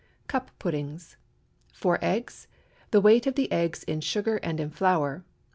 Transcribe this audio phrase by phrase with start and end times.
[0.25, 1.15] CUP PUDDINGS.
[1.73, 2.47] 4 eggs.
[2.89, 5.23] The weight of the eggs in sugar and in flour.